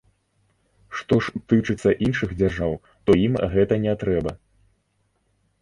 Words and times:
Што 1.01 1.19
ж 1.25 1.41
тычыцца 1.53 1.93
іншых 2.07 2.33
дзяржаў, 2.39 2.73
то 3.09 3.19
ім 3.27 3.39
гэта 3.55 3.73
не 3.85 3.93
трэба. 4.05 4.31